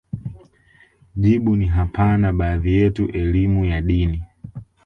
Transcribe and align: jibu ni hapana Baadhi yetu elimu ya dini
jibu 1.15 1.55
ni 1.55 1.65
hapana 1.65 2.33
Baadhi 2.33 2.73
yetu 2.73 3.07
elimu 3.11 3.65
ya 3.65 3.81
dini 3.81 4.23